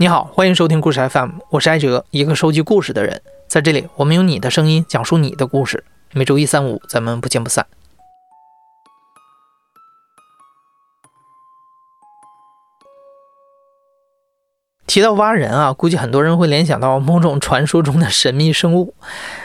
[0.00, 3.20] 你好，欢迎收听故事 FM，我是艾哲，一个收集故事的人。
[3.46, 5.84] 在这里，我们用你的声音讲述你的故事。
[6.14, 7.66] 每周一、三、五，咱们不见不散。
[14.86, 18.94] 提到蛙人啊，估计很多人会联想到某种传说中的神秘生物，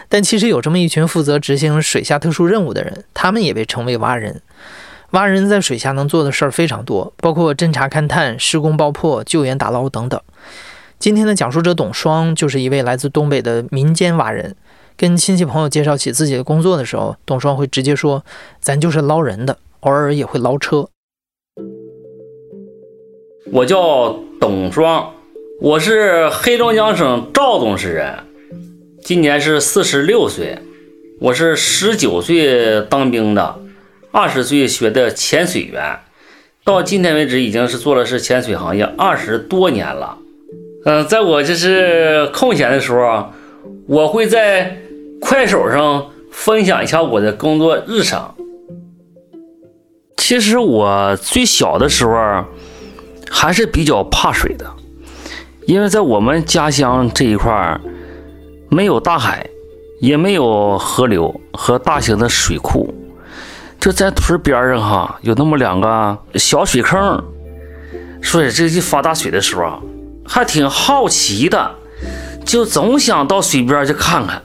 [0.07, 4.41] 但其实有这么一群负责执行水下特殊任务的人，他们也被称为蛙人。
[5.11, 10.19] 蛙人在水下能做的事儿非常多，包括侦查勘探、施工爆破、救援打捞等等。
[10.99, 14.55] 今天的讲述者董双就是一位来自东北的民间蛙人。
[14.97, 18.23] 跟亲戚朋友介绍起自己的工作的时候，董双会直接说
[18.61, 20.87] ：“咱就是捞人的，偶尔也会捞车。”
[23.51, 25.13] 我叫董双，
[25.59, 28.17] 我是黑龙江省肇东市人，
[29.01, 30.57] 今年是四十六岁。
[31.19, 33.59] 我是十九岁当兵的。
[34.15, 35.99] 二十岁学的潜水员，
[36.63, 40.17] 到今天为止已经是做的是潜水行业二十多年了。
[40.85, 43.25] 嗯，在我就是空闲的时候，
[43.89, 44.77] 我会在
[45.19, 48.33] 快手上分享一下我的工作日常。
[50.15, 52.45] 其实我最小的时候
[53.29, 54.65] 还是比较怕水的，
[55.65, 57.77] 因为在我们家乡这一块
[58.69, 59.45] 没有大海，
[59.99, 62.95] 也没有河流和大型的水库。
[63.85, 67.23] 就在屯边上哈，有那么两个小水坑，
[68.19, 69.79] 所以这一发大水的时候啊，
[70.27, 71.69] 还挺好奇的，
[72.43, 74.41] 就总想到水边去看看。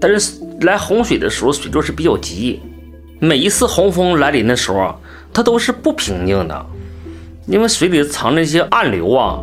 [0.00, 2.62] 但是来洪水的时候，水流是比较急，
[3.18, 4.94] 每一次洪峰来临的时候，
[5.32, 6.66] 它都是不平静的，
[7.48, 9.40] 因为水里藏着一些暗流啊，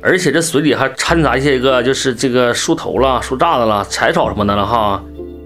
[0.00, 5.04] 而且这水里还掺杂一些个就是这个树头了、树杈子了、柴草什么的了哈，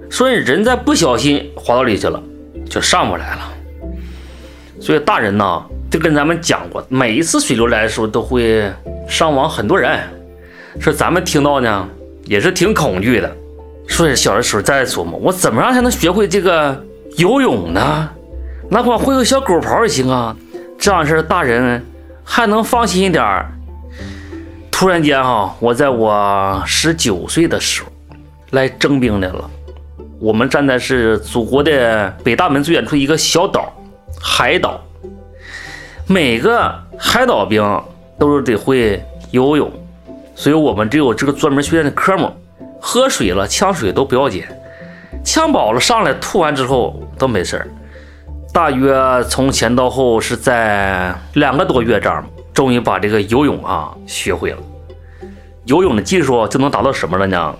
[0.08, 2.22] 所以人在不小心滑到里去了。
[2.74, 3.52] 就上不来了，
[4.80, 8.68] 所以大人呢就跟咱们讲过，每一次水流来的时候都会
[9.08, 10.00] 伤亡很多人，
[10.80, 11.88] 说咱们听到呢
[12.24, 13.32] 也是挺恐惧的。
[13.88, 16.84] 所以小的时候在琢磨，我怎么样才能学会这个
[17.16, 18.10] 游泳呢？
[18.68, 20.36] 哪怕会个小狗刨也行啊。
[20.76, 21.80] 这样式大人
[22.24, 23.24] 还能放心一点。
[24.68, 27.88] 突然间哈，我在我十九岁的时候
[28.50, 29.48] 来征兵来了。
[30.24, 33.70] 我们站在是祖国的北大门最远处一个小岛，
[34.18, 34.80] 海岛。
[36.06, 37.62] 每个海岛兵
[38.18, 39.70] 都是得会游泳，
[40.34, 42.32] 所以我们只有这个专门训练的科目。
[42.80, 44.42] 喝水了呛水都不要紧，
[45.22, 47.68] 呛饱了上来吐完之后都没事儿。
[48.50, 52.24] 大约从前到后是在两个多月这样，
[52.54, 54.58] 终于把这个游泳啊学会了。
[55.66, 57.54] 游泳的技术就能达到什么了呢？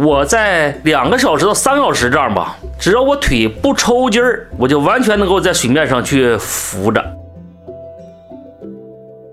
[0.00, 7.04] 我在两个小时到三个小时这样吧，只要我腿不抽筋儿，我就完全能够在水面上去浮着。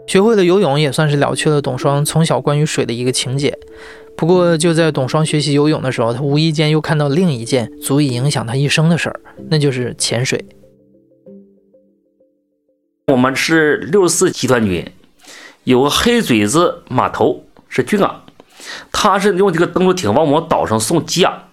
[0.08, 3.56] 学会了游泳，也算是了却了董双从小关于水的一个情节。
[4.18, 9.20] 不过，就在董双学习游泳的时候，他无意间又看到另一件足以影响他一生的事儿，
[9.52, 10.44] 那就是潜水。
[13.12, 14.92] 我们是六十四集团军，
[15.64, 18.24] 有个黑嘴子码头是军港。
[18.92, 21.44] 他是用这个登陆艇往我们岛上送给养，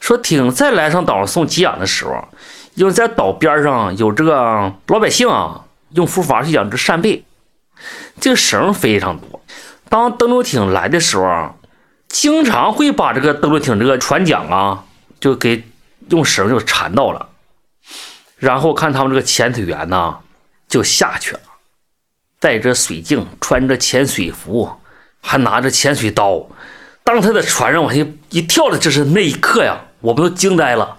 [0.00, 2.28] 说艇再来上岛上送给养的时候，
[2.74, 7.24] 因为在岛边上有这个老百姓啊，用浮筏去养殖扇贝，
[8.20, 9.42] 这个绳非常多。
[9.88, 11.54] 当登陆艇来的时候，
[12.08, 14.84] 经常会把这个登陆艇这个船桨啊，
[15.20, 15.64] 就给
[16.08, 17.28] 用绳就缠到了，
[18.36, 20.18] 然后看他们这个潜水员呢，
[20.68, 21.40] 就下去了，
[22.40, 24.70] 带着水镜，穿着潜水服。
[25.26, 26.46] 还拿着潜水刀，
[27.02, 30.98] 当他在船上往下一跳的，就是那一刻呀，我们都惊呆了。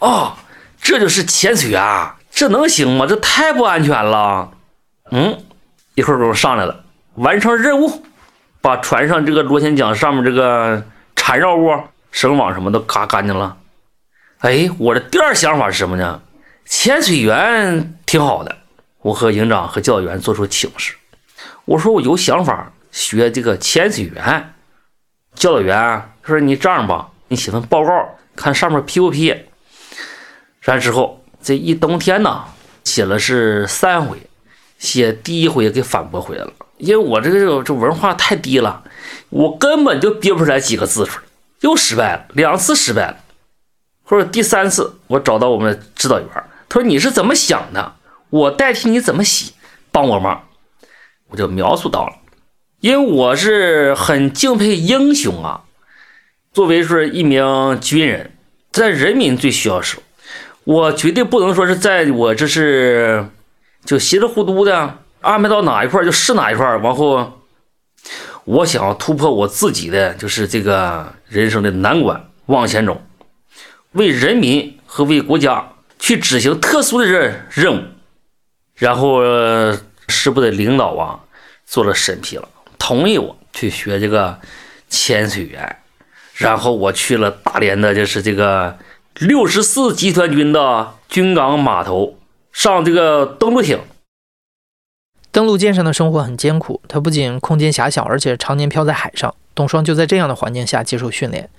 [0.00, 0.36] 哦，
[0.82, 1.80] 这就是潜水员，
[2.32, 3.06] 这能行吗？
[3.06, 4.50] 这太不安全了。
[5.12, 5.38] 嗯，
[5.94, 8.04] 一会儿钟上来了，完成任务，
[8.60, 10.82] 把船上这个螺旋桨上面这个
[11.14, 11.70] 缠绕物、
[12.10, 13.56] 绳网什么都嘎干净了。
[14.38, 16.20] 哎，我的第二想法是什么呢？
[16.66, 18.56] 潜水员挺好的，
[19.02, 20.94] 我和营长和教导员做出请示，
[21.64, 22.72] 我说我有想法。
[22.90, 24.54] 学这个潜水员，
[25.34, 29.34] 教导员说：“你这样吧，你写份报告，看上面批不批。”
[30.66, 32.44] 完之后这一冬天呢，
[32.84, 34.18] 写了是三回，
[34.78, 38.82] 写第一回给反驳回来了，因为我这个这文化太低了，
[39.30, 41.22] 我根本就憋不出来几个字出来，
[41.60, 43.16] 又失败了，两次失败了。
[44.02, 46.28] 或者第三次，我找到我们指导员，
[46.68, 47.94] 他说：“你是怎么想的？
[48.28, 49.52] 我代替你怎么写，
[49.92, 50.44] 帮我忙。”
[51.30, 52.12] 我就描述到了。
[52.80, 55.64] 因为我是很敬佩英雄啊，
[56.52, 58.32] 作为是一名军人，
[58.72, 60.02] 在人民最需要时候，
[60.64, 63.26] 我绝对不能说是在我这是
[63.84, 67.40] 就稀里糊涂的安排到哪一块就是哪一块，往后
[68.44, 72.98] 我想要突破我自己的就是这个人生的难关，往前走，
[73.92, 77.84] 为人民和为国家去执行特殊的任任务。
[78.74, 79.20] 然后
[80.08, 81.20] 师部的领导啊
[81.66, 82.48] 做了审批了，
[82.80, 84.40] 同意我去学这个
[84.88, 85.76] 潜水员。
[86.34, 88.78] 然后我去了大连的，就是这个
[89.18, 92.16] 六十四集团军的军港码头
[92.50, 93.78] 上这个登陆艇。
[95.30, 99.34] 登陆舰上的生活很艰苦，它不仅空间狭小，而且常年漂在海上。
[99.54, 101.50] 董双就在这样的环境下接受训练，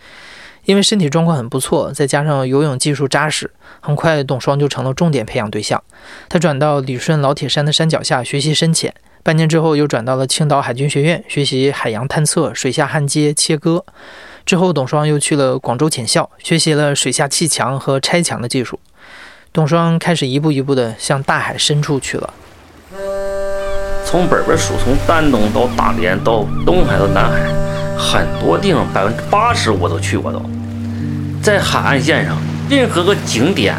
[0.65, 3.51] 因为身体状况很不错，再加上游泳技术扎实，
[3.81, 5.83] 很快董双就成了重点培养对象。
[6.27, 8.91] 他转到旅顺老铁山的山脚下学习深潜，
[9.23, 13.85] 半年之后又转到了青岛海军学院学习海洋探测、水下焊接、切割。
[14.43, 18.79] 之后，董双又去了广州潜校，学习了水下砌墙和拆墙的技术。
[19.53, 22.33] 董双开始一步一步地向大海深处去了。
[24.03, 27.39] 从本本数，从丹东到大连，到东海到南海，
[27.95, 30.33] 很多地方百分之八十我都去过。
[30.33, 30.41] 都
[31.43, 32.35] 在海岸线上，
[32.69, 33.75] 任何个景点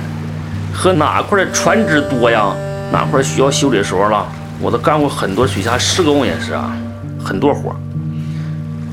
[0.73, 2.55] 和哪块的船只多呀，
[2.93, 4.27] 哪块需要修理的时候了，
[4.63, 6.75] 我都干过很多水下施工，也是啊，
[7.23, 7.75] 很多活。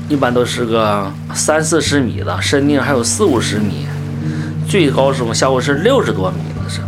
[0.08, 3.86] 一般都是个三四十米的，深定还有四五十米，
[4.68, 6.80] 最高时候下过是六十多米的是。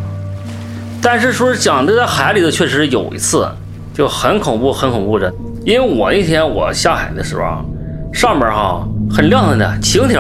[1.01, 3.49] 但是说讲的在海里头，确实有一次。
[3.95, 5.31] 就很恐怖，很恐怖的。
[5.67, 7.63] 因为我那天我下海的时候啊，
[8.11, 10.19] 上面哈很亮堂的晴天，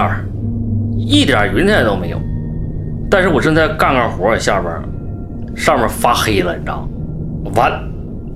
[0.99, 2.20] 一点云彩都没有。
[3.11, 4.70] 但是我正在干干活，下边
[5.56, 6.87] 上面发黑了，你知道？
[7.55, 7.73] 完，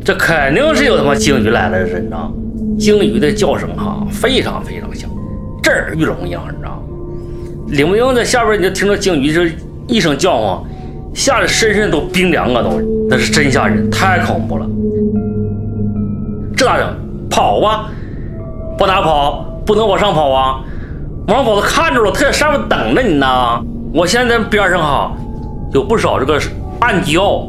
[0.07, 2.33] 这肯定是有他妈鲸鱼来了，这是你知道？
[2.79, 5.11] 鲸鱼的叫声哈非常非常响，
[5.61, 6.81] 震耳欲聋一样，你知道？
[7.71, 9.51] 领不领在下边你就听到鲸鱼这
[9.89, 10.63] 一声叫唤，
[11.13, 12.81] 吓得身上都冰凉啊，都
[13.11, 14.67] 那是真吓人，太恐怖了。
[16.57, 16.87] 这咋整？
[17.29, 17.91] 跑啊！
[18.79, 19.45] 往哪跑？
[19.67, 20.61] 不能往上跑啊！
[21.27, 23.27] 往上跑，都看着了，他在上面等着你呢。
[23.93, 25.13] 我现在边上哈
[25.73, 26.41] 有不少这个
[26.79, 27.49] 暗礁，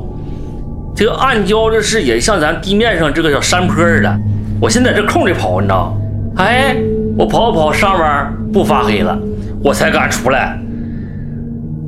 [0.97, 4.19] 这个暗礁这是也像咱地面上这个小山坡似的。
[4.59, 5.95] 我先在这空里跑，你知道？
[6.37, 6.75] 哎，
[7.15, 9.15] 我跑跑上面不发黑了，
[9.63, 10.59] 我才敢出来。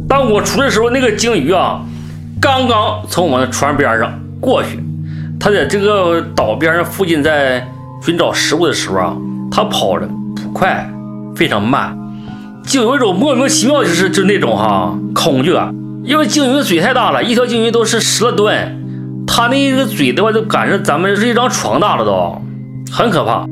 [0.07, 1.81] 当我出来的时候，那个鲸鱼啊，
[2.39, 4.79] 刚刚从我的船边上过去。
[5.39, 7.67] 它在这个岛边上附近在
[8.05, 9.17] 寻找食物的时候啊，
[9.50, 10.88] 它跑的不快，
[11.35, 11.97] 非常慢，
[12.63, 15.73] 就有一种莫名其妙，就是就那种哈恐惧感。
[16.03, 18.78] 因为鲸鱼的嘴太大了，一条鲸鱼都是十来吨，
[19.31, 22.41] 他那个嘴的话，就赶上咱们是一张床大了，都
[22.91, 23.45] 很可怕。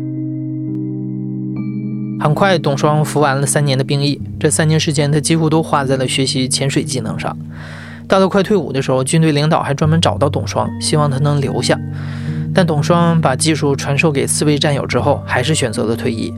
[2.19, 7.37] 很快，董双服完了三年的兵役，这三年时间，他几乎都花在了学习潜水技能上。
[8.07, 11.79] 到了快退伍的时候，军队领导还专门找到董双，希望他能留下。
[12.55, 16.33] 但董双把技术传授给四位战友之后，还是选择了退役。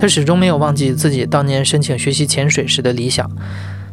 [0.00, 3.30] 他始终没有忘记自己当年申请学习潜水时的理想，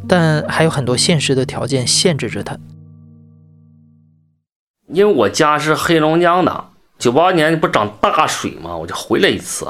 [0.07, 2.57] 但还有很多现实的条件限制着他。
[4.87, 6.65] 因为我家是黑龙江的，
[6.97, 8.75] 九八年不涨大水吗？
[8.75, 9.67] 我就回来一次。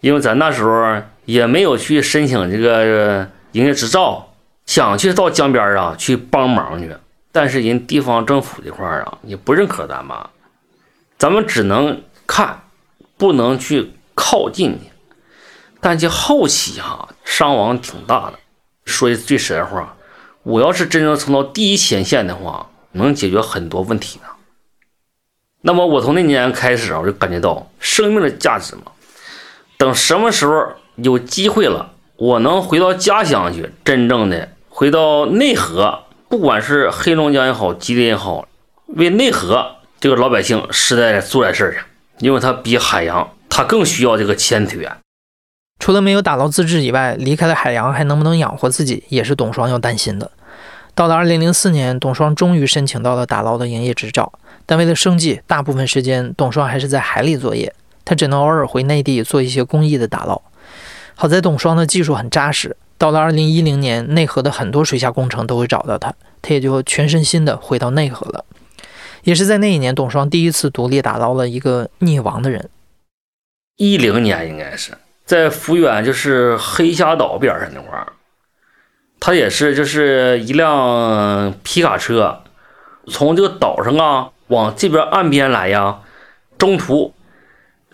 [0.00, 4.28] 因为咱那时候也没有去申请这个营业执照。
[4.64, 6.96] 想去到江边啊去帮忙去，
[7.32, 10.16] 但是人地方政府这块啊也不认可咱们，
[11.18, 12.62] 咱们只能看，
[13.18, 14.90] 不能去靠近去。
[15.80, 18.38] 但就后期哈伤亡挺大的。
[18.84, 19.96] 说句最实在话，
[20.44, 24.26] 我要是真正冲到第一前线的话，能解决很多问题呢。
[25.60, 28.82] 那么我从那年开始啊，我就感觉到生命的价值嘛。
[29.76, 31.90] 等什么时候有机会了。
[32.16, 38.46] 我能回到家乡去，真正的回到内河，不管是黑龙江也好，吉林也好，
[38.86, 41.80] 为内河这个老百姓实在做点事儿去，
[42.18, 44.96] 因为他比海洋，他更需要这个潜水员。
[45.80, 50.30] 除了没有打捞资质以外，离开了海洋还能不能养活自己，也是董双要担心的。
[50.94, 54.32] 到了2004年，董双终于申请到了打捞的营业执照，
[54.66, 60.40] 但为了生计，大部分时间董双还是在海里作业，他只能偶尔回内地做一些公益的打捞。
[61.14, 68.44] 好在董双的技术很扎实，到了二零一零年，内河的很多水下工程都会找到他，他也就全身心的回到内河了。
[69.22, 72.68] 也是在那一年，董双第一次独立打捞了一个溺亡的人。
[73.76, 74.92] 一零年应该是
[75.24, 78.12] 在福远，就是黑虾岛边上那块儿，
[79.24, 82.42] 他也是就是一辆皮卡车
[83.06, 86.00] 从这个岛上啊往这边岸边来呀，
[86.58, 87.14] 中途。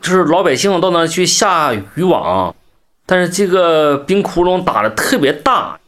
[0.01, 2.55] 就是老百姓到那去下渔网。
[3.05, 5.79] 但是这个冰窟窿打的特别大，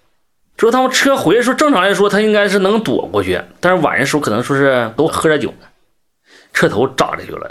[0.58, 5.54] 就是他们车回来时候，正常来说他应该是能躲过去，但是晚上时候可能说是都喝点酒，
[6.52, 7.50] 车头扎进去了，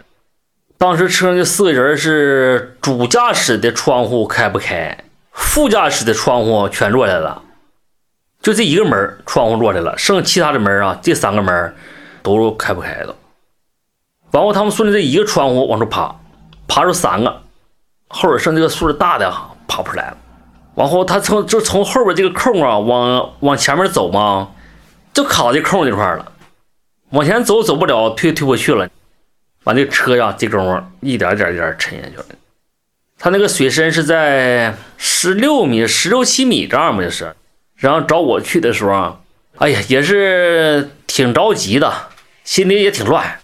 [0.78, 4.96] 当时车上这四个人是主驾驶的窗户开不开，
[5.32, 7.42] 副驾驶的窗户全落下来了，
[8.50, 11.76] 就这一个门窗户落下来了，剩其他的门啊，这三个门
[12.24, 13.16] 都开不开了。
[14.32, 16.16] 完后他们顺着这一个窗户往出爬，
[16.68, 17.44] 爬出三个，
[18.08, 19.32] 后边剩这个数大的
[19.68, 20.18] 爬不出来了。
[20.74, 24.50] 往后他从就从后边这个空啊往往前面走嘛，
[25.14, 26.32] 就卡到这空这块了，
[27.12, 28.90] 往前走走不了，推推不去了。
[29.64, 32.26] 把那车呀，这功夫一点点一点沉下去了。
[33.20, 37.32] 他那个水深是在十六米、十六七米这样吧，就是。
[37.80, 39.20] 然后找我去的时候啊，
[39.58, 41.92] 哎呀，也是挺着急的，
[42.44, 43.40] 心里也挺乱。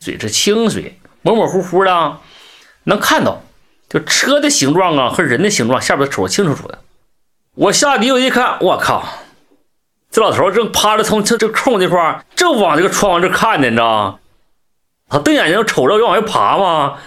[0.00, 2.18] 水是清水，模模糊糊的，
[2.84, 3.42] 能看到，
[3.88, 6.78] 就车的形状啊和人的形状，下边瞅清楚楚的。
[7.54, 9.08] 我下底我一看，我靠，
[10.10, 14.18] 这老头正趴着从这这空这块正往这个窗户这看呢，你知道。
[15.08, 16.98] 他瞪眼睛瞅着要往外爬吗？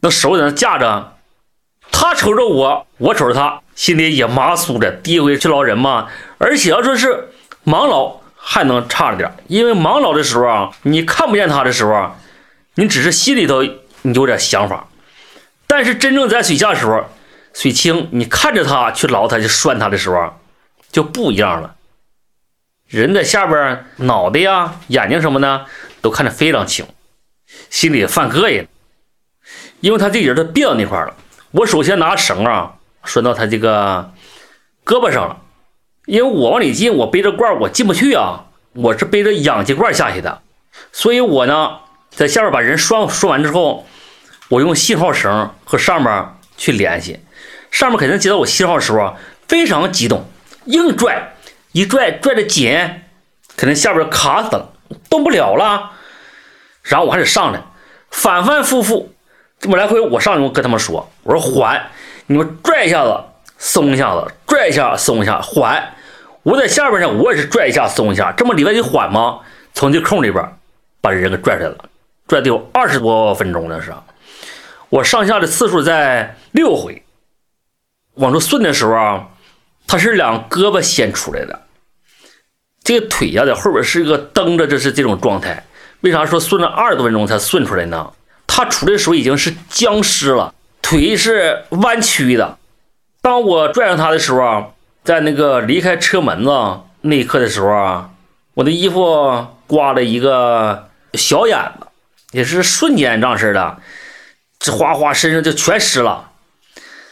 [0.00, 1.15] 那手在那架着，
[1.98, 4.92] 他瞅着我，我瞅着他，心里也麻酥的。
[5.02, 7.30] 第一回去捞人嘛，而且要说是
[7.64, 12.14] 盲捞还能差着点，因为盲捞的时候啊，你看不见他的时候，
[12.74, 13.62] 你只是心里头
[14.02, 14.86] 你有点想法，
[15.66, 17.02] 但是真正在水下的时候，
[17.54, 20.38] 水清，你看着他去捞他去拴他的时候，
[20.92, 21.76] 就不一样了。
[22.88, 25.64] 人在下边，脑袋呀、眼睛什么的
[26.02, 26.86] 都看得非常清。
[27.70, 28.68] 心里犯膈应，
[29.80, 31.14] 因为他这人他别到那块了。
[31.56, 34.12] 我首先拿绳啊拴到他这个
[34.84, 35.38] 胳膊上了，
[36.04, 38.44] 因为我往里进，我背着罐我进不去啊，
[38.74, 40.42] 我是背着氧气罐下去的，
[40.92, 41.78] 所以我呢
[42.10, 43.86] 在下面把人拴拴完之后，
[44.48, 46.26] 我用信号绳和上面
[46.58, 47.20] 去联系，
[47.70, 49.16] 上面肯定接到我信号的时候
[49.48, 50.26] 非常激动，
[50.66, 51.36] 硬拽，
[51.72, 52.70] 一拽拽的紧，
[53.56, 54.74] 肯定下边卡死了，
[55.08, 55.92] 动不了了。
[56.82, 57.62] 然后我还得上来，
[58.10, 59.14] 反反复复
[59.58, 61.84] 这么来回，我上去我跟他们说：“我说缓，
[62.26, 63.20] 你们拽一下子，
[63.58, 65.92] 松一下子，拽一下，松一下，缓。
[66.44, 69.40] 我在下边呢，我也是拽一下，松一下，这么里外一缓吗？
[69.74, 70.48] 从这空里边
[71.00, 71.76] 把人给拽出来了，
[72.28, 73.92] 拽得有二十多分钟那是。
[74.88, 77.02] 我上下的次数在六回，
[78.14, 79.26] 往出顺的时候啊，
[79.88, 81.60] 他是两胳膊先出来的，
[82.84, 85.64] 这个腿呀在后边是一个蹬着，这是这种状态。
[86.02, 88.12] 为啥说顺了二十多分钟才顺出来呢？
[88.46, 90.54] 他出来的时候已经是僵尸了，
[90.88, 92.58] 腿是弯曲的。
[93.20, 94.66] 当我拽上他的时候啊，
[95.02, 96.50] 在那个离开车门子
[97.00, 98.10] 那一刻的时候啊，
[98.54, 101.88] 我的衣服刮了一个小眼子，
[102.30, 103.78] 也是瞬间这样式的，
[104.60, 106.30] 这哗哗身上就全湿了。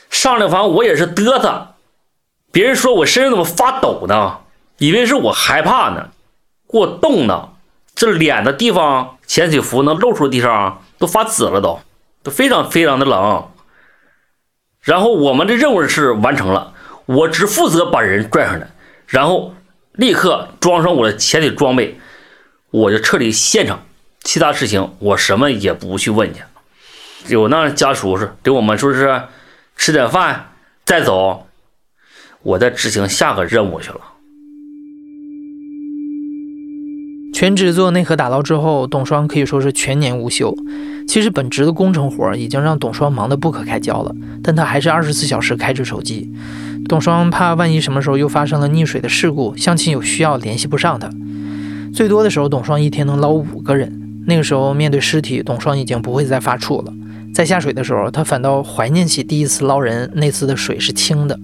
[0.08, 1.74] 上来反正我也是嘚瑟，
[2.52, 4.38] 别人说我身上怎么发抖呢？
[4.78, 6.10] 以为是我害怕呢，
[6.70, 7.48] 给我冻的。
[7.96, 11.80] 这脸的地方，潜水服能露出的地方都发紫了，都
[12.22, 13.48] 都非常非常的冷。
[14.84, 16.74] 然后我们的任务是完成了，
[17.06, 18.68] 我只负责把人拽上来，
[19.06, 19.54] 然后
[19.92, 21.98] 立刻装上我的潜水装备，
[22.70, 23.82] 我就撤离现场，
[24.22, 26.42] 其他事情我什么也不去问去。
[27.28, 29.22] 有那家属是给我们说是
[29.76, 30.52] 吃点饭
[30.84, 31.46] 再走，
[32.42, 34.00] 我再执行下个任务去了。
[37.44, 40.56] 全职做内河打捞之后，董双可以说是全年无休。
[41.06, 46.32] 其实本职的工程活已经让董双忙得不可开交了，但他还是二十四小时开着手机。
[46.88, 51.10] 董双怕万一什么时候又发生了溺水的事故，乡亲有需要联系不上他。
[51.92, 54.24] 最多的时候，董双一天能捞五个人。
[54.26, 56.94] 那个时候面对尸体，董双已经不会再发怵了。
[57.34, 61.38] 在下水的时候，他反倒怀念起第一次捞人，那次的水是清的。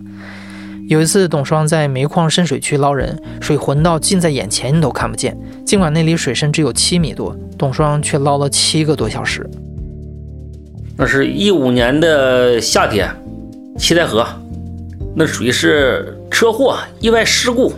[0.91, 5.39] 有一次，董双在煤矿深水区捞人，水浑到近在眼前，你都看不见。
[5.65, 9.49] 尽管那里水深只有七米多，董双却捞了七个多小时。
[10.97, 13.09] 那是一五年的夏天，
[13.79, 14.27] 七台河，
[15.15, 17.73] 那属于是车祸意外事故。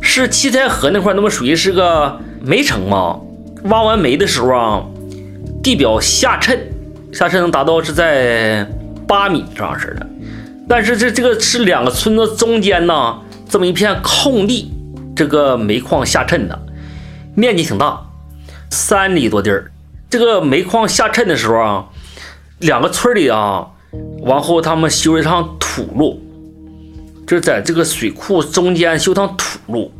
[0.00, 3.20] 是七台河那块，那么属于是个煤城嘛？
[3.64, 4.82] 挖完煤的时候啊，
[5.62, 6.58] 地表下沉，
[7.12, 8.66] 下沉能达到是在
[9.06, 10.06] 八米这样式的。
[10.68, 14.72] 但是这这个是两个村子中间呢，这么一片空地，
[15.14, 16.58] 这个煤矿下沉的，
[17.34, 18.00] 面积挺大，
[18.70, 19.70] 三里多地儿。
[20.08, 21.86] 这个煤矿下沉的时候啊，
[22.60, 23.66] 两个村里啊，
[24.22, 26.22] 往后他们修一趟土路，
[27.26, 29.92] 就在这个水库中间修趟土路，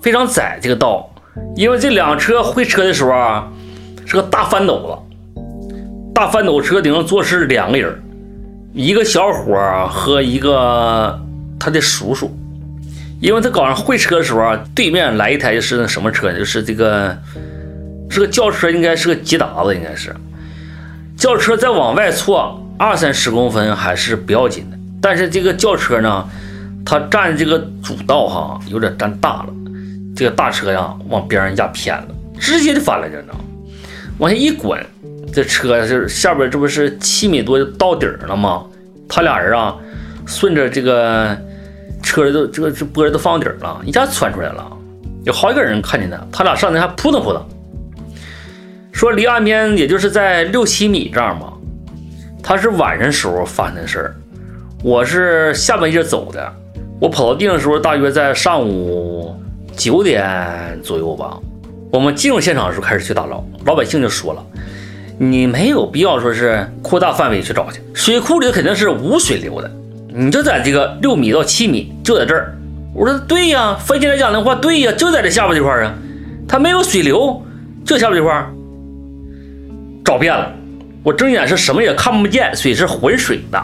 [0.00, 1.10] 非常窄这个道，
[1.56, 3.50] 因为这两车会车的时候啊，
[4.04, 5.40] 是个大翻斗子，
[6.14, 8.02] 大翻斗车顶上坐是两个人。
[8.76, 11.18] 一个小伙和一个
[11.58, 12.30] 他的叔叔，
[13.22, 17.16] 因为他搞上会车的时候啊，对面来一台就是那什么车，就是这个
[18.10, 20.14] 是个轿车，应该是个捷达子，应该是。
[21.16, 26.28] 轿车再往外错二三十公分还是不要紧的，但是这个轿车呢，
[26.84, 29.46] 它占这个主道哈，有点占大了。
[30.14, 33.40] 这个大车呀，往边上压偏了，直接就翻了，你知道吗
[34.18, 34.78] 往下一滚，
[35.32, 38.64] 这车是下边这不是七米多就到底了吗？
[39.08, 39.76] 他俩人啊，
[40.26, 41.36] 顺着这个
[42.02, 44.66] 车都这个这玻璃都放底了，一下窜出来了。
[45.24, 47.44] 有好几个人看见他，他俩上来还扑腾扑腾，
[48.92, 51.52] 说离岸边也就是在六七米这样吧。
[52.42, 54.14] 他是晚上时候发生的事儿，
[54.84, 56.52] 我是下半夜走的，
[57.00, 59.36] 我跑到地上的时候大约在上午
[59.76, 61.36] 九点左右吧。
[61.90, 64.46] 我们进入现场的时候开始去打捞，老百姓就说了，
[65.18, 69.70] 你没有必要说是扩大范围去找去，水库里肯定是无水流的，
[70.14, 72.54] 你就在这个六米到七米，就在这儿。
[72.94, 75.94] 我说对呀，分析来讲的话，对呀，就在这下边这块啊，
[76.46, 77.42] 它没有水流，
[77.84, 78.46] 就下边这块
[80.04, 80.52] 找遍了，
[81.02, 83.62] 我睁眼是什么也看不见，水是浑水的。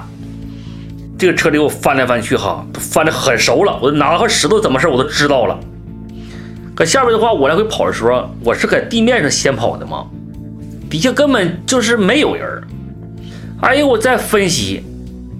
[1.18, 5.58] 这个车里我翻来翻去哈，翻的很熟了，我拿块石头怎么事我都知道了。
[6.74, 10.06] 可下边的话，我来回跑的时候，我是在地面上先跑的嘛，
[10.92, 12.62] 底下根本就是没有人。
[13.62, 14.84] 哎呦，我再分析，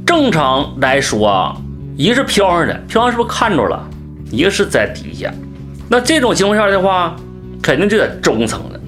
[0.07, 1.55] 正常来说啊。
[1.95, 3.87] 一个是飘上的，飘上是不是看着了？
[4.31, 5.31] 一个是在底下，
[5.91, 7.15] 那这种情况下的话，
[7.61, 8.81] 肯定就在中层的。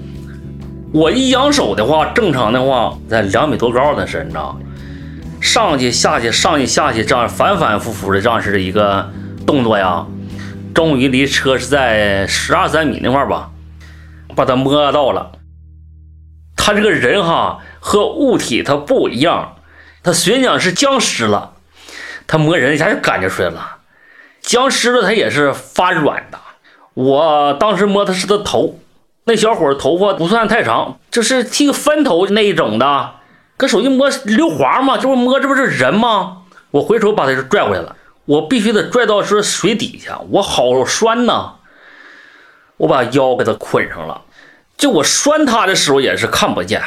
[0.91, 4.59] 我一扬手的话，正常的话在两米多高的身上，
[5.39, 9.07] 上去下去上去下去，这样反反复复的这样式的一个
[9.45, 10.03] 动作呀，
[10.73, 13.51] 终于离车是在十二三米那块吧，
[14.35, 15.33] 把它摸到了。
[16.65, 19.57] 他这个人哈和物体他不一样，
[20.01, 21.51] 他虽然讲是僵尸了。
[22.25, 23.77] 他摸人一下就感觉出来了，
[24.41, 26.39] 僵尸了他也是发软的。
[26.95, 28.79] 我当时摸他是他头，
[29.25, 33.11] 那小伙头发不算太长，就是剃个分头那一种的。
[33.57, 36.37] 搁手一摸溜滑嘛，这不摸这不是人吗？
[36.71, 41.57] 我回头把他就拽回来了，我必须得拽到说水底下，我好拴呐。
[42.77, 44.19] 我把腰给他捆上了，
[44.77, 46.81] 就我拴他的时候也是看不见，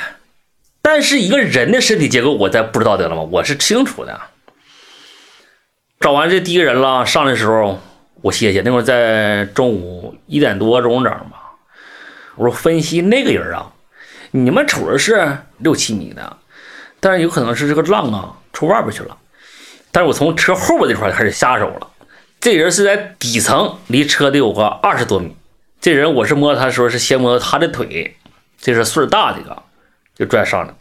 [0.83, 3.23] 但是一个人的身体结构我再不知道得了吗？
[3.23, 4.21] 我是清楚的。
[5.99, 7.81] 找完这第一个人了，上来的时候
[8.21, 11.57] 我歇歇，那会儿在中午一点多钟整吧。
[12.37, 13.73] 我说分析那个人啊，
[14.31, 16.37] 你们瞅着是六七米的，
[17.01, 19.17] 但是有可能是这个浪啊出外边去了。
[19.91, 21.89] 但是我从车后边这块开始下手了，
[22.39, 25.35] 这人是在底层，离车得有个二十多米。
[25.81, 28.17] 这人我是摸他的时候是先摸他的腿，
[28.61, 29.63] 这是岁数大这个，
[30.17, 30.75] 就拽上了。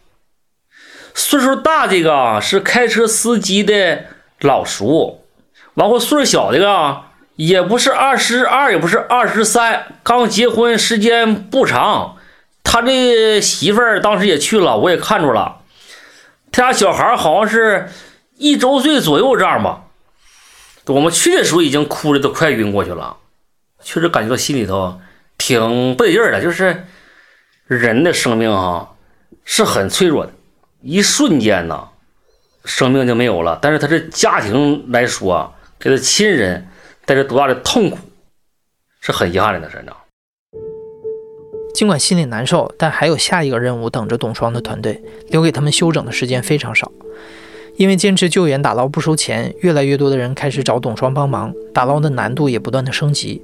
[1.13, 4.05] 岁数大这个是开车司机的。
[4.41, 5.25] 老叔，
[5.73, 7.01] 完后岁数小的个
[7.37, 12.17] 也不是二十二，也不是二十三，刚结婚时间不长。
[12.63, 15.61] 他这媳妇儿当时也去了，我也看着了。
[16.51, 17.89] 他家小孩好像是
[18.35, 19.85] 一周岁左右这样吧。
[20.85, 23.17] 我们去的时候已经哭的都快晕过去了，
[23.87, 24.99] 确实感觉到心里头
[25.37, 26.43] 挺不得劲儿的。
[26.43, 26.83] 就是
[27.67, 28.97] 人的生命哈
[29.45, 30.33] 是很脆弱的，
[30.81, 31.87] 一瞬间呢。
[32.65, 36.67] 生命就没有了，但是他这家庭来说，给他亲人
[37.05, 37.97] 带着多大的痛苦，
[38.99, 39.95] 是很遗憾的，山长。
[41.73, 46.91] 尽管心里难受，但还有下一个任务等着董双的团队，留给他们休整的时间非常少。
[47.77, 53.41] 因为坚持救援打捞不收钱，越来越多的人开始找董双帮忙，打捞的难度也不断的升级。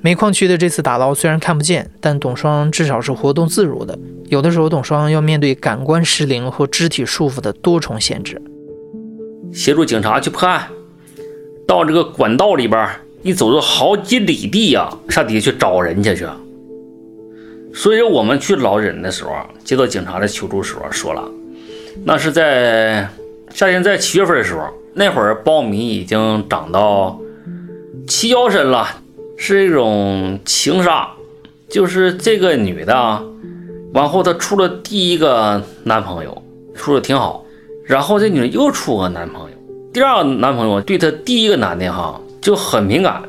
[0.00, 3.98] 煤矿区的这次打捞虽然看不见，但董双至少是活动自如的。
[4.28, 8.40] 有的时候，董双要面对感官失灵或肢体束缚的多重限制。
[9.52, 10.68] 协助警察去破案，
[11.66, 12.88] 到这个管道里边，
[13.22, 16.24] 一走就好几里地呀，上底下去找人家去。
[17.74, 19.32] 所以说我们去捞人的时候，
[19.64, 21.22] 接到警察的求助时候，说了，
[22.04, 23.08] 那是在
[23.52, 27.18] 夏天在七月份的时候，那会儿苞米已经长到
[28.06, 28.88] 齐腰深了。
[29.44, 31.08] 是一种情杀，
[31.68, 33.20] 就是这个女的，
[33.92, 36.40] 往后她处了第一个男朋友，
[36.76, 37.44] 处的挺好，
[37.84, 39.56] 然后这女的又处个男朋友，
[39.92, 43.20] 第二个男朋友对她第一个男的哈就很敏感，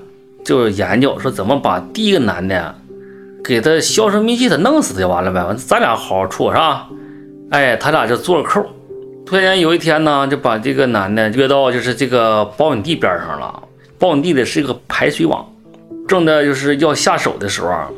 [0.46, 2.76] 就研究说怎么把第一个男的
[3.44, 6.88] 给他销声匿迹，他弄死他就完了呗，咱俩好好处是吧？
[7.50, 8.64] 哎，他俩就做了扣，
[9.26, 13.64] 突然有一天呢，就把这个男的约到就是这个苞米地边上了，
[14.00, 15.46] 苞米地的是一个排水网。
[16.08, 17.90] 正在就是要下手的时候啊，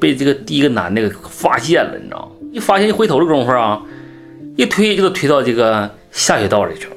[0.00, 2.28] 被这个第一个男的发现了，你知道吗？
[2.52, 3.80] 一发现一回头的功夫啊，
[4.56, 6.96] 一推就都推到这个下水道里去了。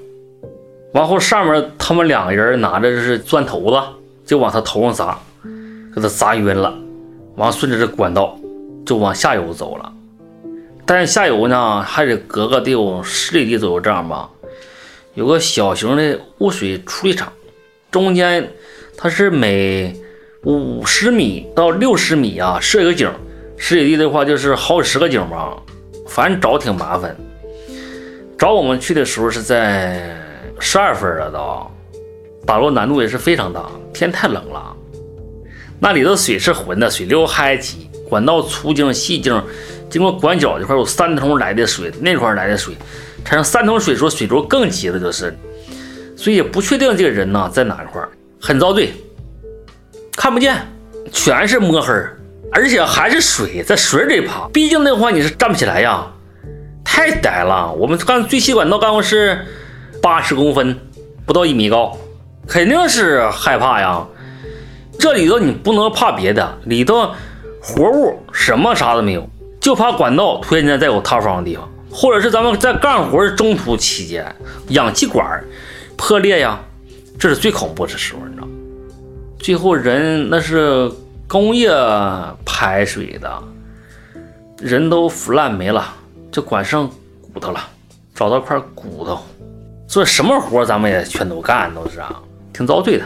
[0.93, 3.79] 完后上面他们两个人拿着就是钻头子，
[4.25, 5.19] 就往他头上砸，
[5.93, 6.73] 给他砸晕了。
[7.35, 8.35] 完顺着这管道
[8.83, 9.93] 就往下游走了。
[10.88, 14.30] 但是下游呢，还得隔个得有十里地左右这样吧，
[15.15, 17.32] 有个小型的污水处理厂，
[17.91, 18.50] 中间
[18.95, 19.93] 它是每
[20.43, 23.12] 五十米到六十米啊设一个井，
[23.58, 25.58] 十里地的话就是好几十个井吧，
[26.08, 27.13] 反正找挺麻烦。
[28.38, 30.15] 找我们去的时候是在
[30.58, 31.69] 十二分了都，
[32.45, 34.73] 打捞难度也是非常大，天太冷了。
[35.82, 39.43] 那里头水是浑的，水流还急，管道粗径细径，
[39.89, 42.76] 经过管角这块有三通来的水，那块来的水，
[43.23, 45.38] 产生三通水时候水流更急了，就是，
[46.15, 48.02] 所以也不确定这个人呢在哪一块，
[48.41, 48.93] 很遭罪，
[50.15, 50.56] 看不见，
[51.12, 51.93] 全是摸黑，
[52.52, 56.06] 而且还是水在水里爬，毕竟那话你是站不起来呀，
[56.84, 57.71] 太窄了。
[57.71, 59.45] 我们干最细管道干过是
[60.02, 60.78] 八十公分，
[61.26, 61.97] 不到一米高，
[62.47, 64.06] 肯定是害怕呀。
[65.00, 67.12] 这里头你不能怕别的，里头
[67.62, 69.30] 活物什么啥都没有，
[69.67, 74.25] 就怕管道突然间再有塌方的地方，或者是咱们在干活中途期间
[74.69, 75.43] 氧气管
[75.97, 76.58] 破裂呀，
[77.19, 78.47] 这是最恐怖的时候，你知道？
[79.38, 80.89] 最后人那是
[81.27, 81.69] 工业
[82.45, 83.43] 排水的，
[84.60, 85.93] 人都腐烂没了，
[86.32, 86.89] 就管剩
[87.34, 87.60] 骨头了，
[88.15, 89.19] 找到块骨头，
[89.86, 92.17] 做什么活咱们也全都干，都是啊，
[92.53, 93.03] 挺遭罪的。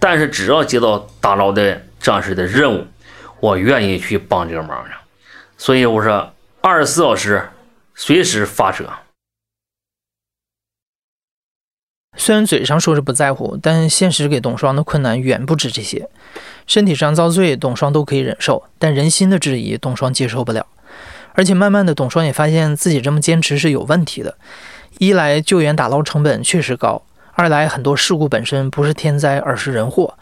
[0.00, 2.86] 但是只要接到打捞的这样式的任务，
[3.38, 4.90] 我愿意去帮这个忙的。
[5.58, 7.48] 所以我说，二十四小时
[7.94, 8.88] 随时发车。
[12.18, 16.08] 虽然嘴上说着不在乎，但现实给董双的困难远不止这些。
[16.66, 20.66] 身体上遭罪，董双都可以忍受，但人心的质疑，董双接受不了。
[21.34, 24.36] 而且慢慢的，董双也发现自己这么坚持是有问题的。
[24.98, 27.02] 一来救援打捞成本确实高。
[27.34, 30.18] 二来，很多事故本身不是天灾，而是人祸。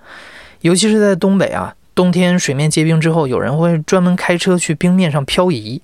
[0.62, 5.80] 尤其是在东北啊，冬天水面结冰之后，有人会专门开车去冰面上漂移。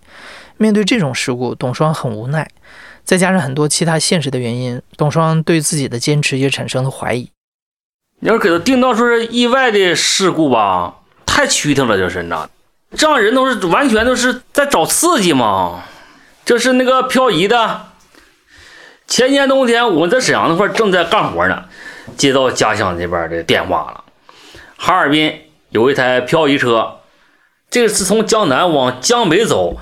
[0.57, 2.51] 面对这种事故，董双很无奈。
[3.03, 7.31] 再加上很多其他现实的原因，董双对自己的坚持也产生了怀疑。
[8.20, 12.49] 你要给他定到说是意外的事故吧，太屈挺了，就是那
[12.94, 15.85] 这样人都是完全都是在找刺激嘛。
[16.44, 17.87] 这是那个漂移的。
[19.07, 21.64] 前年冬天，我在沈阳那块正在干活呢，
[22.16, 24.05] 接到家乡那边的电话了。
[24.77, 26.98] 哈尔滨有一台漂移车，
[27.70, 29.76] 这个是从江南往江北走。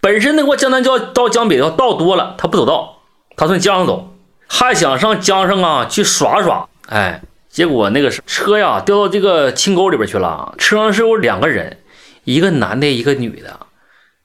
[0.00, 3.00] 本身那块江南叫到江北的道多了，他不走道，
[3.36, 4.14] 他从江上走，
[4.46, 6.68] 还想上江上啊去耍耍。
[6.88, 10.54] 哎，结果那个车呀掉到这个清沟里边去了。
[10.58, 11.78] 车上是有两个人，
[12.24, 13.58] 一个男的，一个女的。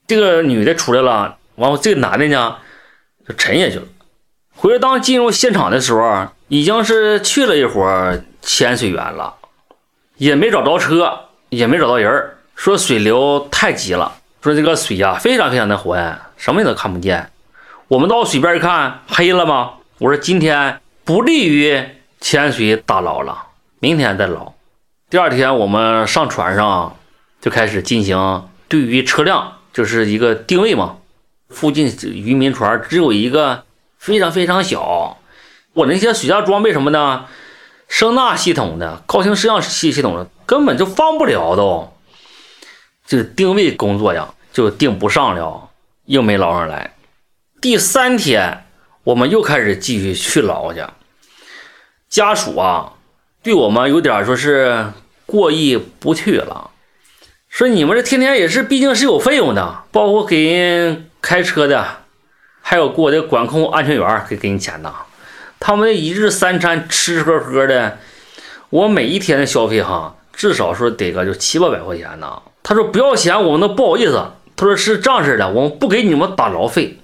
[0.05, 2.55] 这个女的出来了，完后这个男的呢
[3.27, 3.83] 就沉下去了。
[4.55, 9.33] 回来当进入现场的时候，已经是去了一会儿潜水员了，
[10.17, 17.29] 也没找着车，也没找到人说水流太急了，说这个水呀非常非常的浑，什么也都看不见。
[17.87, 19.73] 我们到水边一看，黑了吗？
[19.99, 21.83] 我说今天不利于
[22.19, 23.47] 潜水打捞了，
[23.79, 24.53] 明天再捞。
[25.09, 26.95] 第二天我们上船上
[27.41, 30.97] 就开始进行对于车辆就是一个定位嘛，
[31.49, 33.63] 附近渔民船只有一个。
[34.03, 35.17] 非常非常小，
[35.71, 37.23] 我那些水下装备什么的，
[37.93, 41.95] 声纳系统的、高清摄像系系统的，根本就放不了都。
[43.05, 45.69] 这个定位工作呀，就定不上了，
[46.05, 46.95] 又没捞上来。
[47.61, 48.65] 第三天，
[49.03, 50.83] 我们又开始继续去捞去。
[52.09, 52.93] 家属啊，
[53.43, 54.91] 对我们有点说是
[55.27, 56.71] 过意不去了，
[57.47, 61.85] 说你们这天天也是，毕竟是有费用的，包括给人开车的。
[62.59, 64.91] 还有给我的管控安全员给给你钱呢，
[65.65, 67.97] 他们一日三餐吃吃喝喝的，
[68.69, 72.41] 我每一天的消费哈，至少说得个就七八百块钱呢。
[72.61, 74.21] 他说不要钱，我们都不好意思。
[74.57, 76.99] 他说是这样式的，我们不给你们打劳费，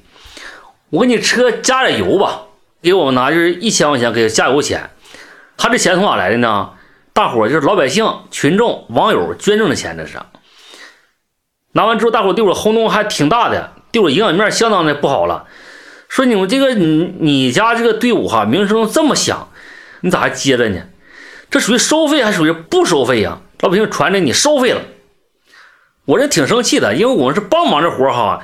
[0.90, 2.42] 我给你车加点油吧，
[2.82, 4.90] 给我们拿就是一千块钱给加油钱。
[5.56, 6.72] 他这钱从哪来的呢？
[7.14, 10.20] 大伙就是老百姓、群众、网友捐赠的钱，这是。
[11.72, 13.72] 拿完之后，大伙对我轰动还挺大的。
[13.94, 15.46] 对我影响面相当的不好了，
[16.10, 19.50] 说你们这个你你家这个队伍哈名声这么响，
[20.02, 20.82] 你咋还接着呢？
[21.50, 23.40] 这属于收费还属于不收费呀？
[23.62, 24.82] 老百姓传着你收费了，
[26.06, 28.44] 我这挺生气的，因为我们是帮忙这活哈，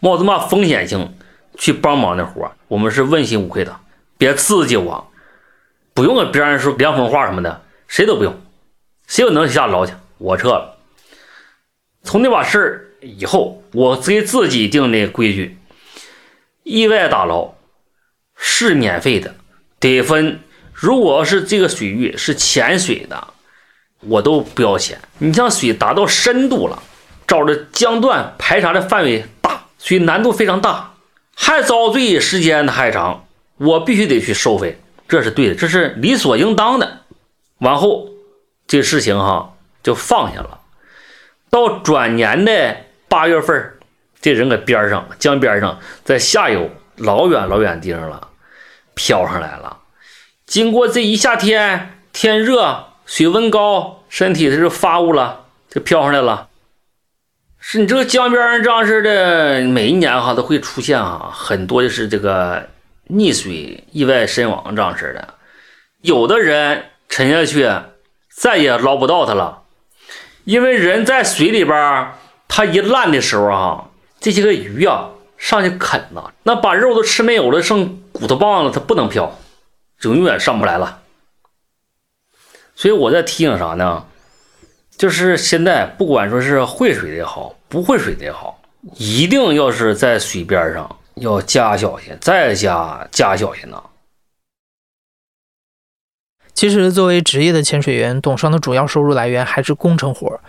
[0.00, 1.14] 冒这么风险性
[1.56, 3.76] 去帮忙的活，我们是问心无愧的，
[4.18, 5.10] 别刺激我，
[5.94, 8.34] 不用跟别人说凉风话什么的，谁都不用，
[9.06, 10.76] 谁有能力下捞去，我撤了。
[12.02, 12.80] 从那把事儿。
[13.06, 15.58] 以后我给自己定的规矩：
[16.64, 17.54] 意外打捞
[18.36, 19.36] 是免费的，
[19.78, 20.40] 得分。
[20.72, 23.28] 如果要是这个水域是潜水的，
[24.00, 24.98] 我都不要钱。
[25.18, 26.82] 你像水达到深度了，
[27.28, 30.94] 找着江段排查的范围大，所以难度非常大，
[31.36, 33.24] 还遭罪时间还长，
[33.56, 37.02] 我必须得去收费，这是对的，这是理所应当的。
[37.58, 38.08] 往后
[38.66, 40.60] 这事情哈就放下了。
[41.50, 42.76] 到转年的
[43.08, 43.73] 八月份，
[44.24, 48.28] 这人搁边上江边上，在下游老远老远地方了，
[48.94, 49.80] 飘上来了。
[50.46, 56.48] 经过这一夏天，天热，水温高，身体它就发物了，就飘上来了。
[57.58, 62.66] 是你这个江边上这样式的，每一年哈都会出现哈很多就是这个
[63.10, 65.34] 溺水意外身亡这样式的，
[66.00, 67.70] 有的人沉下去
[68.30, 69.64] 再也捞不到他了。
[70.44, 72.10] 因为人在水里边，
[72.48, 73.84] 它一烂的时候啊，
[74.24, 79.38] 这些个鱼啊上去啃呐，那把肉都吃没有了，剩骨头棒了，它不能漂，
[80.00, 81.02] 就永远上不来了。
[82.74, 84.06] 所以我在提醒啥呢？
[84.96, 88.58] 就是现在不管说是会水的也好，不会水的也好，
[88.96, 93.82] 一定要是在水边上要加小心，再加加小心呐。
[96.54, 100.40] 其实，作为职业的潜水员，董双的主要收入来源还是工程活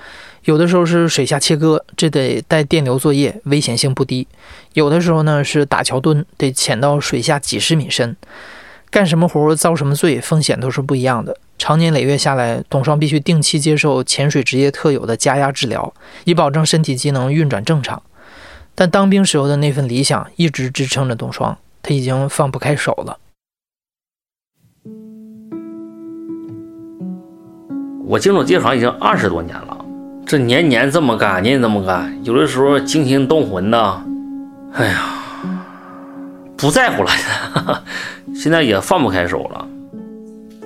[0.46, 4.28] 有的时候是水下切割，这得带电流作业，危险性不低；
[4.74, 8.16] 有的时候呢是打桥墩，得潜到水下几十米深，
[8.92, 11.36] 干什么活遭什么罪，风险都是不一样的。
[11.58, 15.92] 长年累月下来，董双必须定期接受潜水职业特有的加压治疗，
[16.26, 18.04] 以保证身体机能运转正常。
[18.76, 23.18] 但当兵时候的那份理想一直支撑着董双，他已经放不开手了。
[28.06, 29.85] 我进入这行已经二十多年了，
[30.26, 34.02] 这年年这么干，年年这么干，有的时候惊心动魂的，
[34.74, 35.22] 哎呀，
[36.58, 37.12] 不在乎了，
[38.34, 39.68] 现在也放不开手了。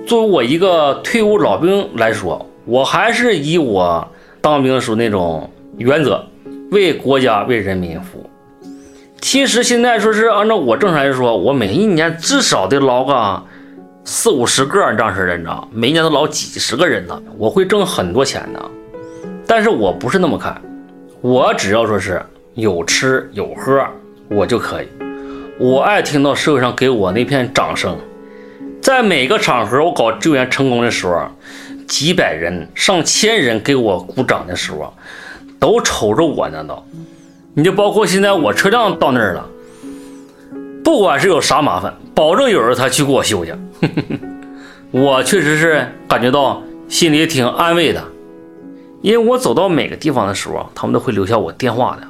[0.06, 4.08] 作为我一个退伍老兵来说，我还是以我
[4.40, 6.24] 当兵时候那种原则，
[6.70, 8.30] 为国家为人民服务。
[9.20, 13.42] 其实现在说是按照我正常来说，我每一年至少得捞个。
[14.02, 18.70] 四五十个这样式的，你知道，每年都捞几十个人呢，我会挣很多钱的。
[19.50, 20.62] 但是我不是那么看，
[21.20, 23.84] 我只要说是有吃有喝，
[24.28, 24.86] 我就可以。
[25.58, 27.98] 我爱听到社会上给我那片掌声，
[28.80, 31.26] 在每个场合我搞救援成功的时候，
[31.88, 34.94] 几百人、上千人给我鼓掌的时候，
[35.58, 36.80] 都瞅着我呢都。
[37.54, 39.44] 你就包括现在我车辆到那儿了。
[40.84, 43.52] 不管是有啥麻烦，保证有人他去给我修去。
[44.92, 48.00] 我确实是感觉到心里挺安慰的，
[49.02, 52.06] 因为我走到每个地方的时候啊，他们都会留下我电话的，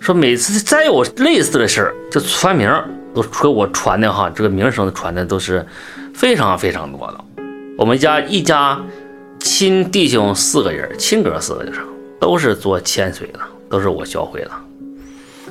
[0.00, 2.70] 说每次再有类似的事儿，就传名
[3.14, 5.64] 都给我传的哈，这个名声传的都是
[6.12, 7.24] 非常非常多的。
[7.78, 8.80] 我们家一家
[9.40, 11.80] 亲弟兄四个人，亲哥四个就是，
[12.20, 13.40] 都是做潜水的，
[13.70, 14.50] 都是我教会的。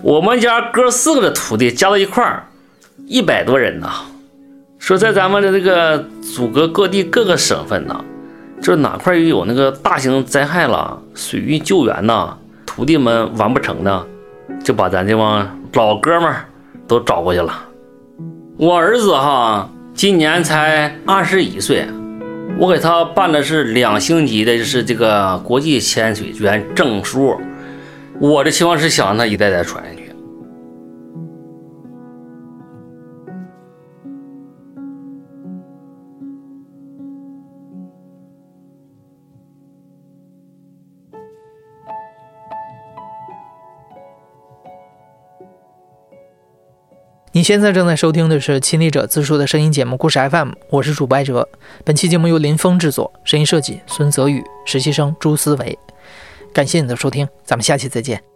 [0.02, 2.46] 我们家哥四个的徒弟加到一块儿，
[3.08, 3.90] 一百多人呢。
[4.78, 8.04] 说在咱们的这个祖国各地各个省份呢，
[8.64, 12.34] 这哪块又有那个大型灾害了，水域救援呐，
[12.66, 14.08] 徒弟们完不成的，
[14.64, 16.34] 就把咱这帮老哥们
[16.88, 17.54] 都找过去了。
[18.56, 21.86] 我儿子哈，今年才二十一岁，
[22.58, 27.38] 我给他办的是两星级的，就是这个国际潜水员证书。
[28.18, 30.03] 我的情况是想让他一代代传下去。
[47.44, 51.48] 现在正在收听的是亲历者自述的声音节目《故事 FM》，我是主播艾哲。
[51.84, 55.78] 本期节目由林峰制作，声音设计孙泽宇，实习生朱思维。
[56.54, 58.33] 感谢你的收听，咱们下期再见。